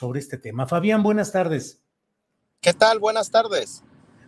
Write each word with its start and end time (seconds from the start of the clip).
sobre 0.00 0.18
este 0.18 0.38
tema. 0.38 0.66
Fabián, 0.66 1.02
buenas 1.02 1.30
tardes. 1.30 1.84
¿Qué 2.62 2.72
tal? 2.72 3.00
Buenas 3.00 3.30
tardes. 3.30 3.84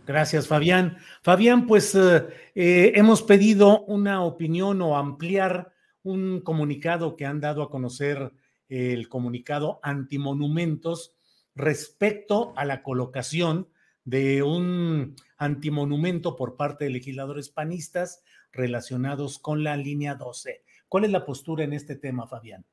Gracias, 0.07 0.47
Fabián. 0.47 0.99
Fabián, 1.23 1.67
pues 1.67 1.95
eh, 1.95 2.27
eh, 2.55 2.93
hemos 2.95 3.23
pedido 3.23 3.83
una 3.85 4.23
opinión 4.23 4.83
o 4.83 4.99
ampliar 4.99 5.73
un 6.03 6.43
comunicado 6.43 7.17
que 7.17 7.25
han 7.25 7.41
dado 7.41 7.63
a 7.63 7.71
conocer 7.71 8.35
el 8.69 9.09
comunicado 9.09 9.81
antimonumentos 9.83 11.15
respecto 11.55 12.53
a 12.55 12.67
la 12.67 12.83
colocación 12.83 13.69
de 14.05 14.43
un 14.43 15.17
antimonumento 15.39 16.37
por 16.37 16.57
parte 16.57 16.85
de 16.85 16.91
legisladores 16.91 17.49
panistas 17.49 18.23
relacionados 18.53 19.39
con 19.39 19.65
la 19.65 19.79
línea 19.79 20.17
12. 20.17 20.65
¿Cuál 20.91 21.05
es 21.05 21.11
la 21.13 21.25
postura 21.25 21.65
en 21.65 21.73
este 21.73 21.97
tema, 21.97 22.27
Fabián? 22.27 22.67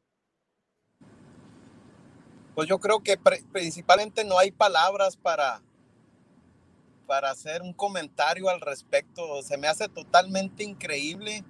Pues 2.56 2.68
yo 2.68 2.80
creo 2.80 3.02
que 3.02 3.18
principalmente 3.52 4.24
no 4.24 4.38
hay 4.38 4.52
palabras 4.52 5.16
para, 5.16 5.62
para 7.08 7.32
hacer 7.32 7.62
un 7.62 7.74
comentario 7.74 8.50
al 8.50 8.62
respecto. 8.62 9.42
Se 9.42 9.58
me 9.58 9.68
hace 9.68 9.88
totalmente 9.88 10.64
increíble 10.64 11.44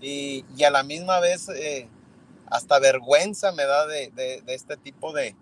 y, 0.00 0.44
a 0.64 0.70
la 0.70 0.82
misma 0.82 1.20
vez 1.20 1.48
eh, 1.48 1.88
hasta 2.46 2.78
vergüenza 2.78 3.52
me 3.52 3.64
da 3.64 3.86
de, 3.86 4.42
este 4.46 4.76
tipo 4.76 5.12
de, 5.12 5.34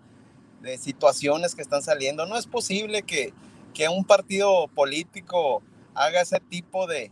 situaciones 0.79 1.55
que 1.55 1.61
están 1.61 1.81
saliendo. 1.83 2.25
No 2.25 2.37
es 2.37 2.47
posible 2.47 3.03
que, 3.03 3.33
que 3.73 3.87
un 3.87 4.03
partido 4.03 4.67
político 4.69 5.61
haga 5.95 6.21
ese 6.21 6.39
tipo 6.39 6.87
de, 6.87 7.11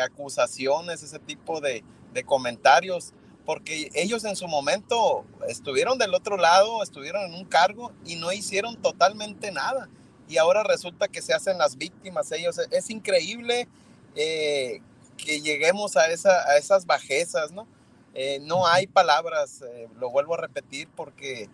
acusaciones, 0.00 1.02
ese 1.02 1.18
tipo 1.18 1.60
de, 1.60 1.84
comentarios 2.26 3.12
porque 3.44 3.90
ellos 3.94 4.24
en 4.24 4.36
su 4.36 4.46
momento 4.46 5.24
estuvieron 5.48 5.98
del 5.98 6.14
otro 6.14 6.36
lado, 6.36 6.82
estuvieron 6.82 7.24
en 7.24 7.34
un 7.34 7.44
cargo 7.44 7.92
y 8.04 8.16
no 8.16 8.32
hicieron 8.32 8.76
totalmente 8.80 9.50
nada. 9.50 9.88
Y 10.28 10.38
ahora 10.38 10.62
resulta 10.62 11.08
que 11.08 11.22
se 11.22 11.34
hacen 11.34 11.58
las 11.58 11.76
víctimas 11.76 12.30
ellos. 12.32 12.58
Es 12.70 12.88
increíble 12.90 13.68
eh, 14.14 14.80
que 15.16 15.40
lleguemos 15.40 15.96
a, 15.96 16.06
esa, 16.10 16.48
a 16.48 16.56
esas 16.56 16.86
bajezas, 16.86 17.50
¿no? 17.52 17.66
Eh, 18.14 18.38
no 18.42 18.66
hay 18.66 18.86
palabras, 18.86 19.62
eh, 19.62 19.88
lo 19.98 20.10
vuelvo 20.10 20.34
a 20.34 20.38
repetir, 20.38 20.88
porque 20.94 21.48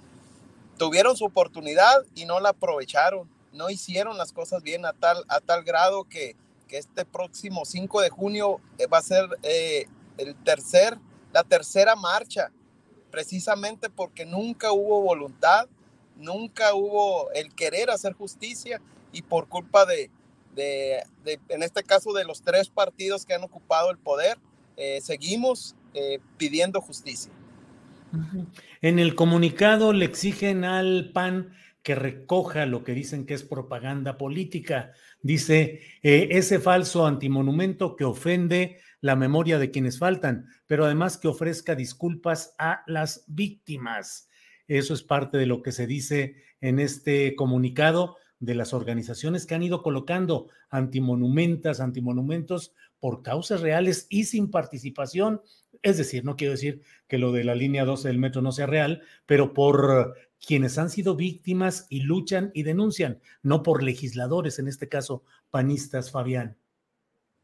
tuvieron 0.77 1.16
su 1.16 1.25
oportunidad 1.25 2.04
y 2.15 2.27
no 2.27 2.38
la 2.38 2.50
aprovecharon. 2.50 3.28
No 3.53 3.71
hicieron 3.71 4.19
las 4.19 4.32
cosas 4.32 4.62
bien 4.62 4.84
a 4.84 4.93
tal, 4.93 5.25
a 5.28 5.41
tal 5.41 5.65
grado 5.65 6.04
que, 6.04 6.37
que 6.69 6.77
este 6.77 7.06
próximo 7.06 7.65
5 7.65 8.03
de 8.03 8.10
junio 8.10 8.60
va 8.93 8.98
a 8.98 9.03
ser 9.03 9.27
el 9.43 10.37
tercer 10.44 10.98
la 11.33 11.44
tercera 11.44 11.97
marcha, 11.97 12.50
precisamente 13.11 13.91
porque 13.91 14.25
nunca 14.25 14.72
hubo 14.72 15.03
voluntad, 15.03 15.66
nunca 16.16 16.75
hubo 16.75 17.31
el 17.33 17.55
querer 17.55 17.91
hacer 17.91 18.12
justicia 18.12 18.81
y 19.12 19.22
por 19.22 19.49
culpa 19.49 19.87
de, 19.87 20.11
en 20.56 21.62
este 21.62 21.83
caso, 21.83 22.12
de 22.12 22.25
los 22.25 22.43
tres 22.43 22.69
partidos 22.69 23.25
que 23.25 23.34
han 23.34 23.44
ocupado 23.44 23.91
el 23.91 23.99
poder, 23.99 24.39
eh, 24.77 25.00
seguimos 25.03 25.75
eh, 25.94 26.19
pidiendo 26.37 26.81
justicia. 26.81 27.33
En 28.81 28.99
el 28.99 29.15
comunicado 29.15 29.93
le 29.93 30.05
exigen 30.05 30.65
al 30.65 31.10
PAN 31.12 31.53
que 31.83 31.95
recoja 31.95 32.66
lo 32.66 32.84
que 32.84 32.93
dicen 32.93 33.25
que 33.25 33.34
es 33.34 33.43
propaganda 33.43 34.19
política. 34.19 34.93
Dice, 35.22 35.81
eh, 36.03 36.28
ese 36.33 36.59
falso 36.59 37.06
antimonumento 37.06 37.97
que 37.97 38.05
ofende 38.05 38.78
la 39.00 39.16
memoria 39.16 39.59
de 39.59 39.70
quienes 39.70 39.98
faltan, 39.98 40.47
pero 40.66 40.84
además 40.84 41.19
que 41.19 41.28
ofrezca 41.28 41.75
disculpas 41.75 42.54
a 42.59 42.82
las 42.86 43.25
víctimas. 43.26 44.28
Eso 44.66 44.94
es 44.94 45.03
parte 45.03 45.38
de 45.38 45.47
lo 45.47 45.62
que 45.62 45.72
se 45.72 45.86
dice 45.86 46.36
en 46.60 46.78
este 46.78 47.34
comunicado 47.36 48.16
de 48.41 48.54
las 48.54 48.72
organizaciones 48.72 49.47
que 49.47 49.54
han 49.54 49.62
ido 49.62 49.82
colocando 49.82 50.48
antimonumentas, 50.70 51.81
antimonumentos 51.81 52.72
por 53.00 53.22
causas 53.22 53.60
reales 53.60 54.06
y 54.10 54.25
sin 54.25 54.50
participación. 54.50 55.41
Es 55.82 55.97
decir, 55.97 56.25
no 56.25 56.36
quiero 56.36 56.53
decir 56.53 56.82
que 57.06 57.19
lo 57.19 57.32
de 57.32 57.44
la 57.44 57.54
línea 57.54 57.84
12 57.84 58.09
del 58.09 58.19
metro 58.19 58.42
no 58.42 58.53
sea 58.53 58.66
real, 58.66 59.03
pero 59.26 59.54
por 59.54 60.15
quienes 60.44 60.78
han 60.78 60.91
sido 60.91 61.16
víctimas 61.16 61.86
y 61.88 62.00
luchan 62.00 62.50
y 62.54 62.62
denuncian, 62.62 63.20
no 63.42 63.62
por 63.62 63.82
legisladores, 63.82 64.59
en 64.59 64.69
este 64.69 64.88
caso 64.88 65.25
panistas, 65.50 66.10
Fabián. 66.10 66.56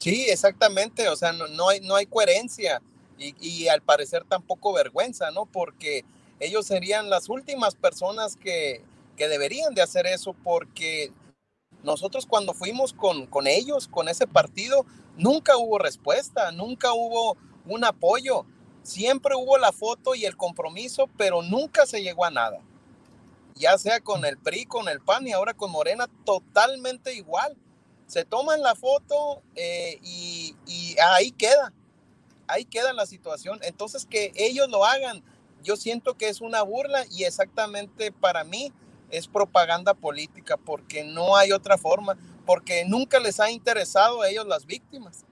Sí, 0.05 0.27
exactamente, 0.29 1.09
o 1.09 1.17
sea, 1.17 1.33
no, 1.33 1.71
hay, 1.71 1.81
no 1.81 1.97
hay 1.97 2.05
coherencia 2.05 2.83
y, 3.17 3.69
al 3.69 3.81
parecer 3.81 4.23
tampoco 4.29 4.75
vergüenza, 4.75 5.31
¿no? 5.31 5.47
Porque 5.47 6.05
ellos 6.41 6.67
serían 6.67 7.09
las 7.09 7.31
últimas 7.31 7.75
personas 7.75 8.37
que, 8.37 8.85
deberían 9.17 9.73
de 9.73 9.81
hacer 9.81 10.07
eso 10.07 10.35
porque 10.45 11.11
nosotros 11.83 12.27
cuando 12.27 12.53
fuimos 12.53 12.93
con, 12.93 13.25
con 13.27 13.47
ellos, 13.47 13.89
con 13.89 14.11
ese 14.11 14.27
partido, 14.27 14.85
nunca 15.17 15.57
hubo 15.57 15.79
respuesta, 15.79 16.53
nunca 16.53 16.93
hubo 16.93 17.39
un 17.65 17.83
apoyo, 17.85 18.45
siempre 18.83 19.35
hubo 19.35 19.57
la 19.57 19.73
foto 19.73 20.15
y 20.15 20.27
el 20.27 20.37
compromiso, 20.37 21.09
pero 21.17 21.41
nunca 21.41 21.87
se 21.87 22.03
llegó 22.03 22.27
a 22.27 22.31
nada. 22.31 22.61
Ya 23.55 23.79
sea 23.79 24.01
con 24.01 24.27
el 24.27 24.37
PRI, 24.37 24.67
con 24.67 24.91
el 24.91 25.01
PAN 25.01 25.27
y 25.27 25.33
ahora 25.33 25.55
con 25.55 25.71
Morena, 25.71 26.11
totalmente 26.27 27.15
igual 27.15 27.57
se 28.15 28.25
toman 28.25 28.63
la 28.63 28.77
foto 28.77 29.43
eh, 29.57 29.99
y, 30.01 30.55
ahí 31.05 31.33
queda, 31.33 31.73
ahí 32.47 32.65
queda 32.65 32.93
la 32.93 33.07
situación. 33.07 33.59
Entonces 33.63 34.07
que 34.07 34.31
ellos 34.37 34.69
lo 34.69 34.85
hagan, 34.85 35.25
yo 35.65 35.75
siento 35.75 36.15
que 36.15 36.29
es 36.29 36.41
una 36.41 36.63
burla 36.63 37.05
y 37.11 37.25
exactamente 37.25 38.13
para 38.13 38.45
mí 38.45 38.73
es 39.11 39.27
propaganda 39.27 39.95
política 39.95 40.57
porque 40.57 41.03
no 41.03 41.37
hay 41.37 41.51
otra 41.51 41.77
forma, 41.77 42.17
porque 42.47 42.85
nunca 42.85 43.19
les 43.19 43.41
ha 43.41 43.51
interesado 43.51 44.23
a 44.23 44.29
ellos 44.29 44.47
las 44.47 44.65
víctimas. 44.65 45.25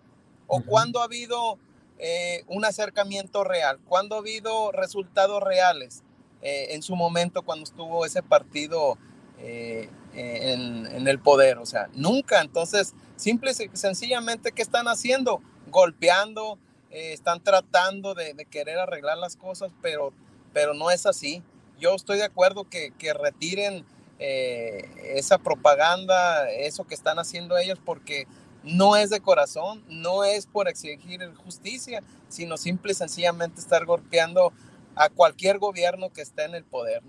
O 0.48 0.60
cuando 0.64 1.00
ha 1.00 1.04
habido 1.04 1.60
eh, 1.98 2.42
un 2.48 2.64
acercamiento 2.64 3.44
real, 3.44 3.78
cuando 3.86 4.16
ha 4.16 4.18
habido 4.18 4.72
resultados 4.72 5.40
reales 5.40 6.02
eh, 6.40 6.74
en 6.74 6.82
su 6.82 6.96
momento 6.96 7.42
cuando 7.42 7.62
estuvo 7.62 8.04
ese 8.04 8.24
partido 8.24 8.98
en, 9.42 11.08
el 11.08 11.18
poder, 11.18 11.58
o 11.58 11.66
sea, 11.66 11.88
nunca. 11.94 12.40
Entonces, 12.40 12.94
simple 13.16 13.52
y 13.52 13.76
sencillamente, 13.76 14.52
¿qué 14.52 14.62
están 14.62 14.86
haciendo? 14.88 15.40
Golpeando, 15.70 16.58
eh, 16.90 17.12
están 17.12 17.42
tratando 17.42 18.14
de, 18.14 18.34
querer 18.50 18.78
arreglar 18.78 19.18
las 19.18 19.36
cosas, 19.36 19.72
pero, 19.80 20.12
pero 20.52 20.74
no 20.74 20.90
es 20.90 21.06
así. 21.06 21.42
Yo 21.78 21.94
estoy 21.94 22.18
de 22.18 22.24
acuerdo 22.24 22.68
que, 22.68 22.92
que 22.98 23.12
retiren 23.12 23.84
eh, 24.18 24.88
esa 25.16 25.38
propaganda, 25.38 26.48
eso 26.50 26.84
que 26.84 26.94
están 26.94 27.18
haciendo 27.18 27.56
ellos, 27.56 27.78
porque 27.84 28.26
no 28.62 28.96
es 28.96 29.10
de 29.10 29.20
corazón, 29.20 29.82
no 29.88 30.22
es 30.22 30.46
por 30.46 30.68
exigir 30.68 31.34
justicia, 31.34 32.02
sino 32.28 32.56
simple 32.56 32.92
y 32.92 32.94
sencillamente 32.94 33.60
estar 33.60 33.84
golpeando 33.84 34.52
a 34.94 35.08
cualquier 35.08 35.58
gobierno 35.58 36.12
que 36.12 36.22
esté 36.22 36.44
en 36.44 36.54
el 36.54 36.64
poder. 36.64 37.02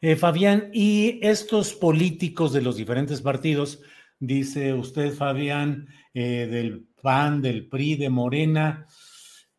Eh, 0.00 0.16
Fabián, 0.16 0.70
y 0.72 1.20
estos 1.22 1.74
políticos 1.74 2.52
de 2.52 2.62
los 2.62 2.76
diferentes 2.76 3.20
partidos, 3.20 3.80
dice 4.18 4.74
usted, 4.74 5.14
Fabián, 5.14 5.88
eh, 6.12 6.48
del 6.50 6.88
PAN, 7.00 7.40
del 7.40 7.68
PRI, 7.68 7.96
de 7.96 8.10
Morena, 8.10 8.86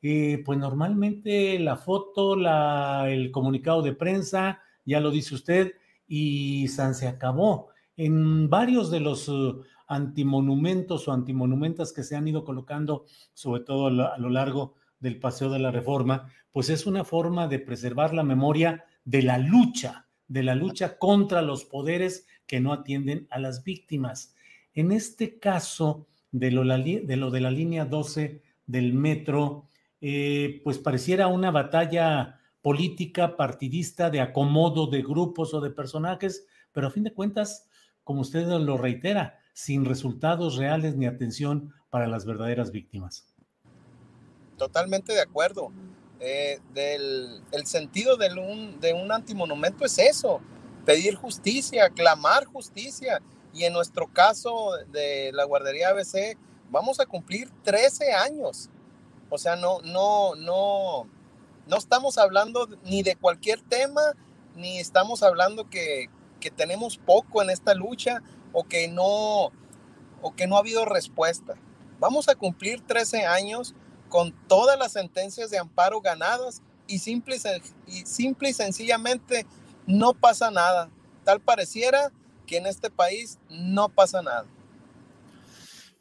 eh, 0.02 0.42
pues 0.46 0.60
normalmente 0.60 1.58
la 1.60 1.78
foto, 1.78 2.36
la, 2.36 3.06
el 3.10 3.32
comunicado 3.32 3.82
de 3.82 3.94
prensa, 3.94 4.60
ya 4.86 5.00
lo 5.00 5.12
dice 5.12 5.36
usted, 5.36 5.74
y 6.08 6.68
San 6.68 6.94
se 6.94 7.08
acabó. 7.08 7.70
En 7.96 8.50
varios 8.50 8.92
de 8.92 9.00
los 9.00 9.32
antimonumentos 9.88 11.08
o 11.08 11.14
antimonumentas 11.14 11.94
que 11.94 12.04
se 12.04 12.16
han 12.16 12.28
ido 12.28 12.44
colocando, 12.44 13.06
sobre 13.34 13.62
todo 13.62 13.88
a 13.88 14.18
lo 14.18 14.30
largo 14.30 14.76
del 15.00 15.20
Paseo 15.20 15.50
de 15.50 15.60
la 15.60 15.72
Reforma, 15.72 16.28
pues 16.52 16.70
es 16.70 16.86
una 16.86 17.04
forma 17.04 17.48
de 17.48 17.60
preservar 17.60 18.14
la 18.14 18.24
memoria 18.24 18.86
de 19.06 19.22
la 19.22 19.38
lucha, 19.38 20.08
de 20.28 20.44
la 20.44 20.56
lucha 20.56 20.98
contra 20.98 21.42
los 21.42 21.66
poderes 21.66 22.28
que 22.48 22.60
no 22.60 22.74
atienden 22.74 23.28
a 23.30 23.40
las 23.40 23.64
víctimas. 23.64 24.36
En 24.74 24.92
este 24.92 25.40
caso 25.40 26.08
de 26.32 26.52
lo, 26.52 26.64
de, 26.64 27.42
la 27.42 27.52
línea 27.52 27.86
12 27.86 28.42
del 28.66 28.94
metro, 28.94 29.68
eh, 30.02 30.62
pues 30.64 30.80
pareciera 30.80 31.28
una 31.28 31.52
batalla 31.52 32.40
política 32.62 33.36
partidista 33.38 34.10
de 34.10 34.22
acomodo 34.22 34.88
de 34.88 35.02
grupos 35.02 35.54
o 35.54 35.62
de 35.62 35.70
personajes, 35.70 36.48
pero 36.72 36.88
a 36.88 36.92
fin 36.92 37.04
de 37.04 37.14
cuentas, 37.14 37.70
como 38.04 38.22
usted 38.22 38.48
lo 38.48 38.78
reitera, 38.78 39.40
sin 39.54 39.86
resultados 39.86 40.56
reales 40.56 40.96
ni 40.96 41.06
atención 41.06 41.74
para 41.90 42.08
las 42.08 42.26
verdaderas 42.26 42.72
víctimas. 42.72 43.28
Totalmente 44.58 45.14
de 45.14 45.22
acuerdo. 45.22 45.72
Del, 46.74 47.42
el 47.52 47.66
sentido 47.66 48.16
de 48.16 48.34
un, 48.34 48.80
de 48.80 48.94
un 48.94 49.12
antimonumento 49.12 49.84
es 49.84 49.98
eso, 49.98 50.40
pedir 50.86 51.16
justicia, 51.16 51.90
clamar 51.90 52.46
justicia. 52.46 53.22
Y 53.54 53.66
en 53.66 53.74
nuestro 53.74 54.08
caso 54.08 54.72
de 54.92 55.32
la 55.34 55.44
guardería 55.44 55.90
ABC, 55.90 56.38
vamos 56.70 57.00
a 57.00 57.06
cumplir 57.06 57.50
13 57.64 58.14
años. 58.14 58.70
O 59.30 59.38
sea, 59.38 59.56
no, 59.56 59.82
no, 59.82 60.36
no, 60.36 61.08
no 61.68 61.78
estamos 61.78 62.18
hablando 62.18 62.68
ni 62.84 63.04
de 63.04 63.16
cualquier 63.16 63.62
tema, 63.62 64.02
ni 64.56 64.80
estamos 64.80 65.24
hablando 65.24 65.70
que, 65.70 66.10
que 66.40 66.52
tenemos 66.52 66.98
poco 66.98 67.42
en 67.42 67.50
esta 67.50 67.74
lucha 67.74 68.22
o 68.54 68.64
que 68.64 68.88
no, 68.88 69.52
o 70.22 70.36
que 70.36 70.48
no 70.48 70.56
ha 70.56 70.60
habido 70.60 70.86
respuesta. 70.86 71.56
Vamos 72.00 72.30
a 72.30 72.36
cumplir 72.36 72.82
13 72.82 73.26
años 73.26 73.76
con 74.14 74.32
todas 74.48 74.78
las 74.78 74.92
sentencias 74.92 75.50
de 75.50 75.58
amparo 75.58 76.00
ganadas 76.00 76.62
y 76.86 77.00
simple 77.00 77.36
y, 77.88 78.54
sencillamente 78.54 79.48
no 79.88 80.14
pasa 80.14 80.52
nada. 80.52 80.92
Tal 81.24 81.40
pareciera 81.40 82.12
que 82.46 82.58
en 82.58 82.68
este 82.68 82.92
país 82.92 83.40
no 83.50 83.90
pasa 83.90 84.22
nada. 84.22 84.46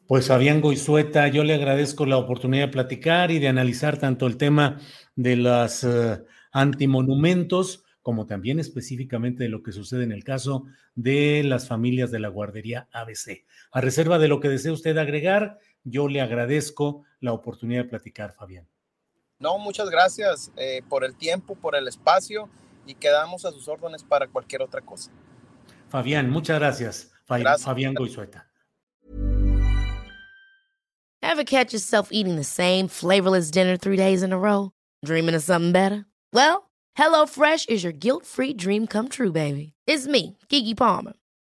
Pues 0.07 0.27
Fabián 0.27 0.61
Goizueta, 0.61 1.29
yo 1.29 1.43
le 1.43 1.55
agradezco 1.55 2.05
la 2.05 2.19
oportunidad 2.19 2.67
de 2.67 2.73
platicar 2.73 3.31
y 3.31 3.39
de 3.39 3.49
analizar 3.49 3.97
tanto 3.97 4.27
el 4.27 4.37
tema 4.37 4.79
de 5.17 5.37
los 5.37 5.83
eh, 5.83 6.23
antimonumentos 6.53 7.83
como 8.03 8.27
también 8.27 8.59
específicamente 8.59 9.45
de 9.45 9.49
lo 9.49 9.63
que 9.63 9.73
sucede 9.73 10.05
en 10.05 10.13
el 10.13 10.25
caso 10.25 10.67
de 10.95 11.43
las 11.45 11.67
familias 11.67 12.11
de 12.11 12.19
la 12.19 12.29
guardería 12.29 12.89
ABC. 12.93 13.47
A 13.71 13.81
reserva 13.81 14.19
de 14.19 14.29
lo 14.29 14.41
que 14.41 14.51
desee 14.51 14.73
usted 14.73 14.99
agregar, 14.99 15.59
yo 15.85 16.09
le 16.09 16.21
agradezco 16.21 17.05
la 17.21 17.33
oportunidad 17.33 17.85
de 17.85 17.89
platicar, 17.89 18.33
Fabián. 18.33 18.67
No, 19.39 19.59
muchas 19.59 19.91
gracias 19.91 20.53
eh, 20.57 20.83
por 20.89 21.05
el 21.05 21.15
tiempo, 21.17 21.55
por 21.55 21.75
el 21.75 21.89
espacio 21.89 22.49
y 22.87 22.95
quedamos 22.95 23.45
a 23.45 23.51
sus 23.51 23.67
órdenes 23.69 24.05
para 24.05 24.27
cualquier 24.29 24.63
otra 24.63 24.81
cosa. 24.81 25.11
Fabián, 25.89 26.31
muchas 26.31 26.59
gracias. 26.59 27.11
gracias. 27.29 27.65
Fabián 27.65 27.95
Goizueta. 27.95 28.47
Ever 31.23 31.45
catch 31.45 31.73
yourself 31.73 32.09
eating 32.13 32.37
the 32.37 32.45
same 32.45 32.89
flavorless 32.89 33.51
dinner 33.51 33.77
three 33.77 33.97
days 33.97 34.23
in 34.23 34.33
a 34.33 34.39
row? 34.39 34.71
Dreaming 35.05 35.35
of 35.35 35.43
something 35.43 35.73
better? 35.73 36.05
Well, 36.33 36.71
HelloFresh 36.99 37.69
is 37.69 37.83
your 37.83 37.93
guilt-free 37.93 38.55
dream 38.55 38.87
come 38.87 39.09
true, 39.09 39.33
baby. 39.33 39.73
It's 39.87 40.07
me, 40.07 40.37
Kiki 40.49 40.75
Palmer. 40.75 41.15